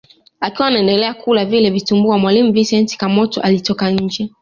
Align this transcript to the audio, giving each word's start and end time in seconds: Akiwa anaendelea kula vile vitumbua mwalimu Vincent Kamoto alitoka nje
Akiwa 0.39 0.67
anaendelea 0.67 1.13
kula 1.13 1.45
vile 1.45 1.69
vitumbua 1.69 2.17
mwalimu 2.17 2.51
Vincent 2.51 2.97
Kamoto 2.97 3.41
alitoka 3.41 3.89
nje 3.91 4.29